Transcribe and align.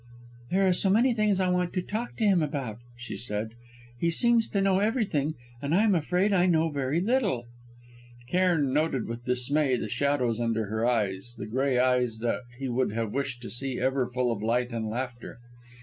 "There 0.49 0.65
are 0.67 0.73
so 0.73 0.89
many 0.89 1.13
things 1.13 1.39
I 1.39 1.49
want 1.49 1.73
to 1.73 1.81
talk 1.83 2.15
to 2.17 2.23
him 2.23 2.41
about," 2.41 2.79
she 2.97 3.15
said. 3.15 3.51
"He 3.99 4.09
seems 4.09 4.47
to 4.49 4.59
know 4.59 4.79
everything, 4.79 5.35
and 5.61 5.75
I 5.75 5.83
am 5.83 5.93
afraid 5.93 6.33
I 6.33 6.47
know 6.47 6.71
very 6.71 6.99
little." 6.99 7.45
Cairn 8.27 8.73
noted 8.73 9.05
with 9.07 9.25
dismay 9.25 9.75
the 9.77 9.89
shadows 9.89 10.39
under 10.41 10.65
her 10.65 10.87
eyes 10.87 11.35
the 11.37 11.45
grey 11.45 11.77
eyes 11.77 12.17
that 12.17 12.41
he 12.57 12.67
would 12.67 12.93
have 12.93 13.13
wished 13.13 13.43
to 13.43 13.49
see 13.51 13.77
ever 13.79 14.07
full 14.09 14.31
of 14.31 14.41
light 14.41 14.71
and 14.71 14.89
laughter. 14.89 15.37